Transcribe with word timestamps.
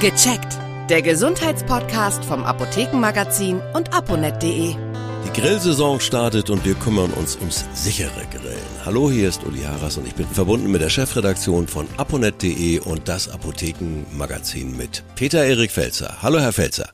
Gecheckt. 0.00 0.56
Der 0.88 1.02
Gesundheitspodcast 1.02 2.24
vom 2.24 2.44
Apothekenmagazin 2.44 3.60
und 3.74 3.92
aponet.de. 3.92 4.76
Die 4.76 5.40
Grillsaison 5.40 5.98
startet 5.98 6.50
und 6.50 6.64
wir 6.64 6.76
kümmern 6.76 7.10
uns 7.10 7.34
ums 7.34 7.64
sichere 7.74 8.24
Grillen. 8.30 8.62
Hallo, 8.84 9.10
hier 9.10 9.28
ist 9.28 9.44
Uli 9.44 9.62
Haras 9.62 9.96
und 9.96 10.06
ich 10.06 10.14
bin 10.14 10.28
verbunden 10.28 10.70
mit 10.70 10.82
der 10.82 10.88
Chefredaktion 10.88 11.66
von 11.66 11.88
aponet.de 11.96 12.78
und 12.78 13.08
das 13.08 13.28
Apothekenmagazin 13.28 14.76
mit 14.76 15.02
Peter 15.16 15.44
Erik 15.44 15.72
Felzer. 15.72 16.22
Hallo, 16.22 16.38
Herr 16.38 16.52
Felzer. 16.52 16.90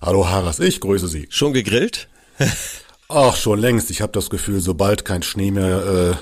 Hallo 0.00 0.28
Haras, 0.28 0.60
ich 0.60 0.80
grüße 0.80 1.08
Sie. 1.08 1.26
Schon 1.30 1.52
gegrillt? 1.52 2.06
Ach, 3.08 3.36
schon 3.36 3.60
längst. 3.60 3.90
Ich 3.90 4.00
habe 4.00 4.12
das 4.12 4.30
Gefühl, 4.30 4.60
sobald 4.60 5.04
kein 5.04 5.22
Schnee 5.22 5.50
mehr 5.50 5.86
äh, 5.86 6.14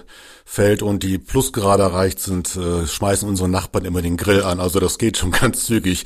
fällt 0.44 0.82
und 0.82 1.02
die 1.02 1.18
Plusgrade 1.18 1.82
erreicht 1.82 2.20
sind, 2.20 2.54
äh, 2.56 2.86
schmeißen 2.86 3.26
unsere 3.28 3.48
Nachbarn 3.48 3.86
immer 3.86 4.02
den 4.02 4.16
Grill 4.16 4.42
an. 4.42 4.60
Also 4.60 4.80
das 4.80 4.98
geht 4.98 5.16
schon 5.16 5.30
ganz 5.32 5.64
zügig. 5.64 6.04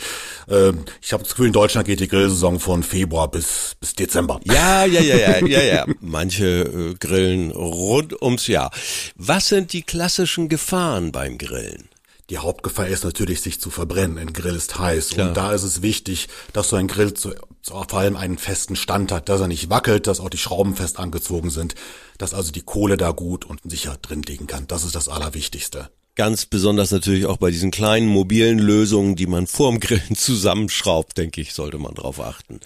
Äh, 0.49 0.73
ich 1.03 1.13
habe 1.13 1.25
das 1.25 1.33
Gefühl, 1.33 1.49
in 1.49 1.53
Deutschland 1.53 1.87
geht 1.87 2.01
die 2.01 2.09
Grillsaison 2.09 2.61
von 2.61 2.83
Februar 2.83 3.31
bis, 3.31 3.77
bis 3.81 3.95
Dezember. 3.95 4.41
Ja, 4.45 4.85
ja, 4.85 5.01
ja, 5.01 5.17
ja, 5.17 5.47
ja, 5.47 5.63
ja. 5.63 5.87
Manche 6.01 6.47
äh, 6.47 6.95
grillen 6.95 7.51
rund 7.51 8.21
ums 8.23 8.47
Jahr. 8.47 8.71
Was 9.17 9.49
sind 9.49 9.73
die 9.73 9.83
klassischen 9.83 10.49
Gefahren 10.49 11.11
beim 11.11 11.39
Grillen? 11.39 11.89
Die 12.31 12.39
Hauptgefahr 12.39 12.89
ist 12.89 13.05
natürlich, 13.05 13.41
sich 13.41 13.59
zu 13.59 13.71
verbrennen. 13.71 14.19
Ein 14.19 14.35
Grill 14.35 14.55
ist 14.55 14.79
heiß. 14.79 15.11
Klar. 15.11 15.29
Und 15.29 15.37
da 15.37 15.53
ist 15.53 15.63
es 15.63 15.81
wichtig, 15.81 16.29
dass 16.53 16.69
so 16.69 16.77
ein 16.77 16.87
Grill 16.87 17.15
zu, 17.15 17.35
vor 17.69 17.95
allem 17.95 18.17
einen 18.17 18.39
festen 18.39 18.77
Stand 18.77 19.13
hat, 19.13 19.29
dass 19.29 19.41
er 19.41 19.49
nicht 19.49 19.71
wackelt, 19.71 20.07
dass 20.07 20.21
auch 20.21 20.31
die 20.31 20.39
Schrauben 20.39 20.75
fest 20.75 20.99
angezogen 20.99 21.51
sind, 21.51 21.75
dass 22.19 22.35
also 22.35 22.53
die 22.53 22.63
Kohle 22.63 22.97
da 22.97 23.11
gut 23.13 23.45
und 23.45 23.61
sicher 23.65 23.97
drin 24.01 24.23
liegen 24.23 24.47
kann. 24.47 24.67
Das 24.67 24.85
ist 24.85 24.95
das 24.95 25.09
Allerwichtigste. 25.09 25.91
Ganz 26.15 26.47
besonders 26.47 26.91
natürlich 26.91 27.27
auch 27.27 27.37
bei 27.37 27.53
diesen 27.53 27.71
kleinen 27.71 28.09
mobilen 28.09 28.59
Lösungen, 28.59 29.15
die 29.15 29.29
man 29.29 29.47
vorm 29.47 29.79
Grillen 29.79 30.15
zusammenschraubt, 30.17 31.17
denke 31.17 31.41
ich, 31.41 31.55
sollte 31.55 31.79
man 31.79 31.95
drauf 31.95 32.21
achten. 32.21 32.61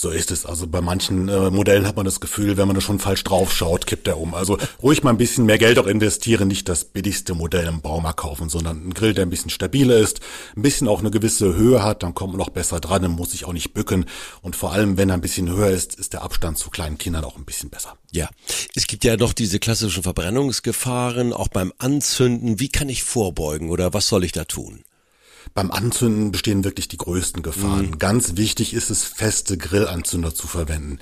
So 0.00 0.10
ist 0.10 0.30
es. 0.30 0.46
Also 0.46 0.68
bei 0.68 0.80
manchen 0.80 1.28
äh, 1.28 1.50
Modellen 1.50 1.84
hat 1.84 1.96
man 1.96 2.04
das 2.04 2.20
Gefühl, 2.20 2.56
wenn 2.56 2.68
man 2.68 2.76
da 2.76 2.80
schon 2.80 3.00
falsch 3.00 3.24
drauf 3.24 3.52
schaut, 3.52 3.84
kippt 3.84 4.06
er 4.06 4.20
um. 4.20 4.32
Also 4.32 4.56
ruhig 4.80 5.02
mal 5.02 5.10
ein 5.10 5.16
bisschen 5.16 5.44
mehr 5.44 5.58
Geld 5.58 5.76
auch 5.76 5.88
investieren, 5.88 6.46
nicht 6.46 6.68
das 6.68 6.84
billigste 6.84 7.34
Modell 7.34 7.66
im 7.66 7.80
Baumarkt 7.80 8.20
kaufen, 8.20 8.48
sondern 8.48 8.86
ein 8.86 8.94
Grill, 8.94 9.12
der 9.12 9.26
ein 9.26 9.30
bisschen 9.30 9.50
stabiler 9.50 9.96
ist, 9.96 10.20
ein 10.54 10.62
bisschen 10.62 10.86
auch 10.86 11.00
eine 11.00 11.10
gewisse 11.10 11.52
Höhe 11.52 11.82
hat, 11.82 12.04
dann 12.04 12.14
kommt 12.14 12.34
man 12.34 12.38
noch 12.38 12.50
besser 12.50 12.78
dran, 12.78 13.02
dann 13.02 13.10
muss 13.10 13.32
sich 13.32 13.44
auch 13.44 13.52
nicht 13.52 13.74
bücken. 13.74 14.04
Und 14.40 14.54
vor 14.54 14.70
allem, 14.70 14.98
wenn 14.98 15.10
er 15.10 15.14
ein 15.14 15.20
bisschen 15.20 15.50
höher 15.50 15.70
ist, 15.70 15.96
ist 15.96 16.12
der 16.12 16.22
Abstand 16.22 16.58
zu 16.58 16.70
kleinen 16.70 16.98
Kindern 16.98 17.24
auch 17.24 17.36
ein 17.36 17.44
bisschen 17.44 17.68
besser. 17.68 17.98
Ja, 18.12 18.30
es 18.76 18.86
gibt 18.86 19.02
ja 19.02 19.16
noch 19.16 19.32
diese 19.32 19.58
klassischen 19.58 20.04
Verbrennungsgefahren, 20.04 21.32
auch 21.32 21.48
beim 21.48 21.72
Anzünden. 21.78 22.60
Wie 22.60 22.68
kann 22.68 22.88
ich 22.88 23.02
vorbeugen 23.02 23.68
oder 23.68 23.92
was 23.94 24.06
soll 24.06 24.22
ich 24.22 24.30
da 24.30 24.44
tun? 24.44 24.84
Beim 25.54 25.70
Anzünden 25.70 26.30
bestehen 26.32 26.64
wirklich 26.64 26.88
die 26.88 26.96
größten 26.96 27.42
Gefahren. 27.42 27.90
Mhm. 27.90 27.98
Ganz 27.98 28.36
wichtig 28.36 28.74
ist 28.74 28.90
es, 28.90 29.04
feste 29.04 29.56
Grillanzünder 29.56 30.34
zu 30.34 30.46
verwenden. 30.46 30.98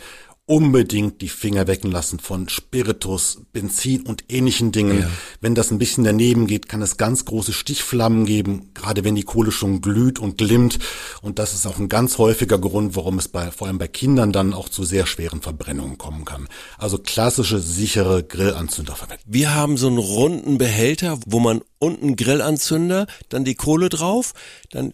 Unbedingt 0.49 1.23
die 1.23 1.29
Finger 1.29 1.67
wecken 1.67 1.91
lassen 1.91 2.21
von 2.21 2.49
Spiritus, 2.49 3.43
Benzin 3.53 4.07
und 4.07 4.27
ähnlichen 4.29 4.71
Dingen. 4.71 5.01
Ja. 5.01 5.11
Wenn 5.41 5.57
das 5.57 5.73
ein 5.73 5.79
bisschen 5.79 6.05
daneben 6.05 6.47
geht, 6.47 6.69
kann 6.69 6.83
es 6.83 6.99
ganz 6.99 7.25
große 7.25 7.53
Stichflammen 7.53 8.27
geben, 8.27 8.71
gerade 8.73 9.03
wenn 9.03 9.17
die 9.17 9.25
Kohle 9.25 9.51
schon 9.51 9.81
glüht 9.81 10.21
und 10.21 10.39
glimmt. 10.39 10.79
Und 11.21 11.41
das 11.41 11.53
ist 11.53 11.67
auch 11.67 11.81
ein 11.81 11.89
ganz 11.89 12.19
häufiger 12.19 12.59
Grund, 12.59 12.95
warum 12.95 13.19
es 13.19 13.27
bei, 13.27 13.51
vor 13.51 13.67
allem 13.67 13.79
bei 13.79 13.89
Kindern 13.89 14.31
dann 14.31 14.55
auch 14.55 14.69
zu 14.69 14.85
sehr 14.85 15.07
schweren 15.07 15.43
Verbrennungen 15.43 15.99
kommen 15.99 16.25
kann. 16.25 16.47
Also 16.79 16.99
klassische, 16.99 17.59
sichere 17.59 18.23
Grillanzünder 18.23 18.95
verwenden. 18.95 19.25
Wir 19.27 19.53
haben 19.53 19.77
so 19.77 19.89
einen 19.89 19.99
runden 19.99 20.59
Behälter, 20.59 21.19
wo 21.27 21.41
man 21.41 21.61
unten 21.81 22.15
Grillanzünder, 22.15 23.09
dann 23.31 23.45
die 23.45 23.57
Kohle 23.57 23.89
drauf, 23.89 24.33
dann 24.71 24.93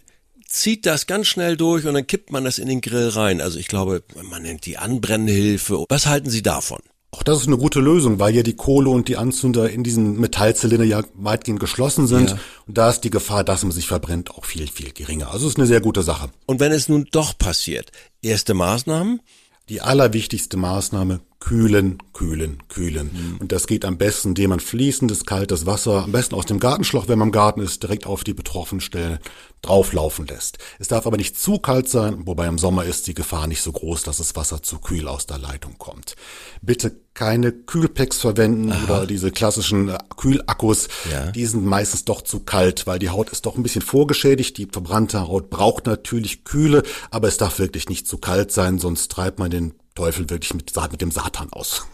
zieht 0.53 0.87
das 0.87 1.07
ganz 1.07 1.27
schnell 1.27 1.57
durch 1.57 1.87
und 1.87 1.95
dann 1.95 2.07
kippt 2.07 2.31
man 2.31 2.45
das 2.45 2.59
in 2.59 2.69
den 2.69 2.81
Grill 2.81 3.09
rein. 3.09 3.41
Also 3.41 3.59
ich 3.59 3.69
glaube, 3.69 4.03
man 4.23 4.43
nennt 4.43 4.67
die 4.67 4.79
Anbrennhilfe. 4.79 5.85
Was 5.89 6.07
halten 6.07 6.31
Sie 6.31 6.43
davon? 6.43 6.81
Auch 7.11 7.23
das 7.23 7.41
ist 7.41 7.47
eine 7.47 7.59
gute 7.59 7.81
Lösung, 7.81 8.19
weil 8.21 8.35
ja 8.35 8.43
die 8.43 8.57
Kohle 8.57 8.89
und 8.89 9.09
die 9.09 9.17
Anzünder 9.17 9.69
in 9.69 9.83
diesen 9.83 10.19
Metallzylinder 10.19 10.85
ja 10.85 11.03
weitgehend 11.15 11.61
geschlossen 11.61 12.07
sind. 12.07 12.31
Ja. 12.31 12.39
Und 12.67 12.79
da 12.79 12.91
ist 12.91 13.01
die 13.01 13.11
Gefahr, 13.11 13.45
dass 13.45 13.63
man 13.63 13.73
sich 13.73 13.87
verbrennt, 13.87 14.31
auch 14.31 14.45
viel, 14.45 14.67
viel 14.69 14.93
geringer. 14.93 15.31
Also 15.31 15.47
es 15.47 15.53
ist 15.53 15.59
eine 15.59 15.67
sehr 15.67 15.81
gute 15.81 16.03
Sache. 16.03 16.31
Und 16.47 16.61
wenn 16.61 16.73
es 16.73 16.89
nun 16.89 17.07
doch 17.11 17.37
passiert, 17.37 17.91
erste 18.23 18.55
Maßnahmen? 18.55 19.21
Die 19.69 19.81
allerwichtigste 19.81 20.57
Maßnahme, 20.57 21.21
kühlen, 21.43 21.99
kühlen, 22.13 22.63
kühlen. 22.69 23.11
Und 23.41 23.51
das 23.51 23.67
geht 23.67 23.85
am 23.85 23.99
besten, 23.99 24.29
indem 24.29 24.51
man 24.51 24.61
fließendes, 24.61 25.27
kaltes 25.27 25.67
Wasser, 25.67 26.05
am 26.05 26.13
besten 26.13 26.37
aus 26.37 26.47
dem 26.47 26.61
Gartenschloch, 26.61 27.09
wenn 27.09 27.19
man 27.19 27.29
im 27.29 27.33
Garten 27.33 27.61
ist, 27.61 27.83
direkt 27.83 28.07
auf 28.07 28.23
die 28.23 28.33
betroffenen 28.33 28.81
Stellen 28.81 29.19
drauflaufen 29.61 30.29
lässt. 30.29 30.59
Es 30.79 30.87
darf 30.87 31.05
aber 31.05 31.17
nicht 31.17 31.37
zu 31.37 31.59
kalt 31.59 31.89
sein, 31.89 32.27
wobei 32.27 32.47
im 32.47 32.59
Sommer 32.59 32.85
ist 32.85 33.09
die 33.09 33.15
Gefahr 33.15 33.49
nicht 33.49 33.61
so 33.61 33.73
groß, 33.73 34.05
dass 34.05 34.19
das 34.19 34.37
Wasser 34.37 34.63
zu 34.63 34.79
kühl 34.79 35.09
aus 35.09 35.27
der 35.27 35.39
Leitung 35.39 35.79
kommt. 35.79 36.15
Bitte 36.61 36.95
keine 37.13 37.51
Kühlpacks 37.51 38.21
verwenden 38.21 38.73
oder 38.85 39.07
diese 39.07 39.33
klassischen 39.33 39.89
äh, 39.89 39.99
Kühlakkus. 40.17 40.89
Ja. 41.11 41.33
Die 41.33 41.45
sind 41.45 41.67
meistens 41.67 42.05
doch 42.05 42.23
zu 42.23 42.41
kalt, 42.41 42.87
weil 42.87 43.01
die 43.01 43.11
Haut 43.11 43.31
ist 43.31 43.47
doch 43.47 43.57
ein 43.57 43.65
bisschen 43.65 43.83
vorgeschädigt. 43.83 44.57
Die 44.59 44.69
verbrannte 44.71 45.27
Haut 45.27 45.51
braucht 45.51 45.87
natürlich 45.87 46.45
Kühle, 46.45 46.85
aber 47.11 47.27
es 47.29 47.37
darf 47.37 47.59
wirklich 47.59 47.89
nicht 47.89 48.07
zu 48.07 48.19
kalt 48.19 48.53
sein, 48.53 48.79
sonst 48.79 49.11
treibt 49.11 49.39
man 49.41 49.51
den 49.51 49.75
Teufel 49.95 50.29
wirklich 50.31 50.55
mit, 50.55 50.73
mit 50.91 51.01
dem 51.01 51.11
Satan 51.11 51.53
aus. 51.53 51.87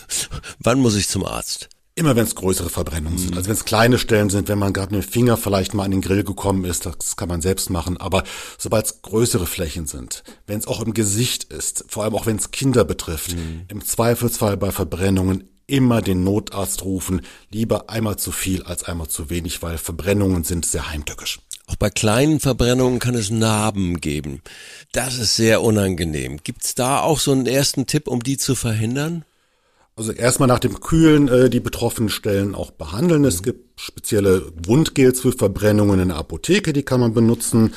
Wann 0.58 0.80
muss 0.80 0.96
ich 0.96 1.08
zum 1.08 1.24
Arzt? 1.24 1.68
Immer 1.98 2.14
wenn 2.14 2.24
es 2.24 2.34
größere 2.34 2.68
Verbrennungen 2.68 3.16
sind. 3.16 3.36
Also 3.36 3.48
wenn 3.48 3.56
es 3.56 3.64
kleine 3.64 3.98
Stellen 3.98 4.28
sind, 4.28 4.48
wenn 4.48 4.58
man 4.58 4.74
gerade 4.74 4.94
mit 4.94 5.02
dem 5.02 5.10
Finger 5.10 5.38
vielleicht 5.38 5.72
mal 5.72 5.84
an 5.84 5.92
den 5.92 6.02
Grill 6.02 6.24
gekommen 6.24 6.66
ist, 6.66 6.84
das 6.84 7.16
kann 7.16 7.30
man 7.30 7.40
selbst 7.40 7.70
machen. 7.70 7.96
Aber 7.96 8.22
sobald 8.58 8.84
es 8.84 9.00
größere 9.00 9.46
Flächen 9.46 9.86
sind, 9.86 10.22
wenn 10.46 10.58
es 10.58 10.66
auch 10.66 10.82
im 10.82 10.92
Gesicht 10.92 11.44
ist, 11.44 11.86
vor 11.88 12.04
allem 12.04 12.14
auch 12.14 12.26
wenn 12.26 12.36
es 12.36 12.50
Kinder 12.50 12.84
betrifft, 12.84 13.34
im 13.68 13.82
Zweifelsfall 13.82 14.58
bei 14.58 14.72
Verbrennungen 14.72 15.48
immer 15.66 16.02
den 16.02 16.22
Notarzt 16.22 16.84
rufen. 16.84 17.22
Lieber 17.50 17.90
einmal 17.90 18.16
zu 18.16 18.32
viel 18.32 18.62
als 18.62 18.84
einmal 18.84 19.08
zu 19.08 19.30
wenig, 19.30 19.62
weil 19.62 19.78
Verbrennungen 19.78 20.44
sind 20.44 20.66
sehr 20.66 20.90
heimtückisch. 20.90 21.40
Auch 21.66 21.76
bei 21.76 21.90
kleinen 21.90 22.38
Verbrennungen 22.40 23.00
kann 23.00 23.14
es 23.14 23.30
Narben 23.30 24.00
geben. 24.00 24.40
Das 24.92 25.18
ist 25.18 25.36
sehr 25.36 25.62
unangenehm. 25.62 26.38
Gibt's 26.44 26.74
da 26.74 27.00
auch 27.00 27.18
so 27.18 27.32
einen 27.32 27.46
ersten 27.46 27.86
Tipp, 27.86 28.06
um 28.06 28.22
die 28.22 28.36
zu 28.36 28.54
verhindern? 28.54 29.24
Also 29.98 30.12
erstmal 30.12 30.46
nach 30.46 30.58
dem 30.58 30.78
Kühlen 30.80 31.26
äh, 31.28 31.48
die 31.48 31.58
betroffenen 31.58 32.10
Stellen 32.10 32.54
auch 32.54 32.70
behandeln. 32.70 33.24
Es 33.24 33.42
gibt 33.42 33.80
spezielle 33.80 34.52
Wundgels 34.66 35.20
für 35.20 35.32
Verbrennungen 35.32 35.98
in 36.00 36.08
der 36.08 36.18
Apotheke, 36.18 36.74
die 36.74 36.82
kann 36.82 37.00
man 37.00 37.14
benutzen. 37.14 37.72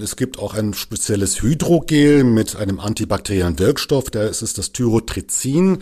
Es 0.00 0.14
gibt 0.14 0.38
auch 0.38 0.54
ein 0.54 0.72
spezielles 0.72 1.42
Hydrogel 1.42 2.22
mit 2.22 2.54
einem 2.54 2.78
antibakteriellen 2.78 3.58
Wirkstoff, 3.58 4.10
da 4.10 4.22
ist 4.22 4.42
es 4.42 4.54
das 4.54 4.70
Tyrotrizin. 4.70 5.78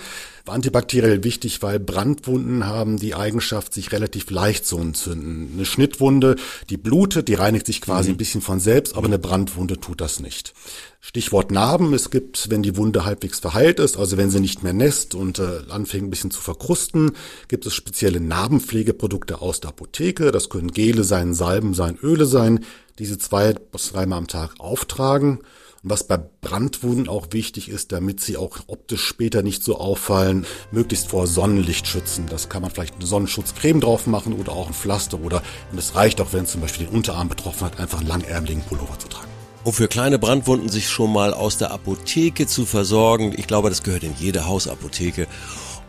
Antibakteriell 0.46 1.22
wichtig, 1.22 1.62
weil 1.62 1.78
Brandwunden 1.78 2.66
haben 2.66 2.98
die 2.98 3.14
Eigenschaft, 3.14 3.72
sich 3.72 3.92
relativ 3.92 4.30
leicht 4.30 4.66
zu 4.66 4.78
entzünden. 4.78 5.50
Eine 5.54 5.64
Schnittwunde, 5.64 6.36
die 6.68 6.76
blutet, 6.76 7.28
die 7.28 7.34
reinigt 7.34 7.66
sich 7.66 7.80
quasi 7.80 8.10
ein 8.10 8.16
bisschen 8.16 8.40
von 8.40 8.58
selbst, 8.58 8.96
aber 8.96 9.06
eine 9.06 9.20
Brandwunde 9.20 9.78
tut 9.78 10.00
das 10.00 10.20
nicht. 10.20 10.52
Stichwort 11.00 11.50
Narben. 11.50 11.94
Es 11.94 12.10
gibt, 12.10 12.50
wenn 12.50 12.62
die 12.62 12.76
Wunde 12.76 13.04
halbwegs 13.04 13.40
verheilt 13.40 13.80
ist, 13.80 13.96
also 13.96 14.16
wenn 14.16 14.30
sie 14.30 14.40
nicht 14.40 14.62
mehr 14.62 14.72
nässt 14.72 15.14
und 15.14 15.38
äh, 15.38 15.60
anfängt 15.68 16.04
ein 16.04 16.10
bisschen 16.10 16.30
zu 16.30 16.40
verkrusten, 16.40 17.12
gibt 17.48 17.66
es 17.66 17.74
spezielle 17.74 18.20
Narbenpflegeprodukte 18.20 19.40
aus 19.40 19.60
der 19.60 19.70
Apotheke. 19.70 20.32
Das 20.32 20.48
können 20.48 20.72
Gele 20.72 21.04
sein, 21.04 21.34
Salben 21.34 21.74
sein, 21.74 21.98
Öle 22.02 22.26
sein. 22.26 22.64
Diese 22.98 23.18
zwei 23.18 23.52
bis 23.52 23.92
dreimal 23.92 24.18
am 24.18 24.28
Tag 24.28 24.54
auftragen. 24.58 25.40
Was 25.84 26.04
bei 26.04 26.16
Brandwunden 26.16 27.08
auch 27.08 27.26
wichtig 27.32 27.68
ist, 27.68 27.90
damit 27.90 28.20
sie 28.20 28.36
auch 28.36 28.56
optisch 28.68 29.04
später 29.04 29.42
nicht 29.42 29.64
so 29.64 29.78
auffallen, 29.78 30.46
möglichst 30.70 31.08
vor 31.08 31.26
Sonnenlicht 31.26 31.88
schützen. 31.88 32.26
Das 32.30 32.48
kann 32.48 32.62
man 32.62 32.70
vielleicht 32.70 32.94
eine 32.94 33.06
Sonnenschutzcreme 33.06 33.80
drauf 33.80 34.06
machen 34.06 34.34
oder 34.34 34.52
auch 34.52 34.68
ein 34.68 34.74
Pflaster 34.74 35.18
oder, 35.20 35.42
und 35.72 35.78
es 35.78 35.96
reicht 35.96 36.20
auch, 36.20 36.32
wenn 36.32 36.44
es 36.44 36.52
zum 36.52 36.60
Beispiel 36.60 36.86
den 36.86 36.94
Unterarm 36.94 37.28
betroffen 37.28 37.66
hat, 37.66 37.80
einfach 37.80 37.98
einen 37.98 38.06
langärmeligen 38.06 38.62
Pullover 38.62 38.96
zu 38.96 39.08
tragen. 39.08 39.26
Um 39.64 39.72
für 39.72 39.88
kleine 39.88 40.20
Brandwunden 40.20 40.68
sich 40.68 40.88
schon 40.88 41.12
mal 41.12 41.34
aus 41.34 41.58
der 41.58 41.72
Apotheke 41.72 42.46
zu 42.46 42.64
versorgen. 42.64 43.34
Ich 43.36 43.48
glaube, 43.48 43.68
das 43.68 43.82
gehört 43.82 44.04
in 44.04 44.14
jede 44.16 44.46
Hausapotheke. 44.46 45.26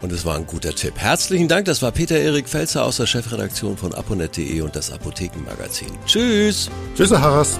Und 0.01 0.11
es 0.11 0.25
war 0.25 0.37
ein 0.37 0.47
guter 0.47 0.73
Tipp. 0.73 0.93
Herzlichen 0.97 1.47
Dank, 1.47 1.65
das 1.65 1.83
war 1.83 1.91
Peter 1.91 2.17
Erik 2.17 2.49
Felzer 2.49 2.83
aus 2.83 2.97
der 2.97 3.05
Chefredaktion 3.05 3.77
von 3.77 3.93
aponet.de 3.93 4.59
und 4.61 4.75
das 4.75 4.91
Apothekenmagazin. 4.91 5.89
Tschüss! 6.07 6.71
Tschüss, 6.95 7.11
Herr 7.11 7.21
Harras. 7.21 7.59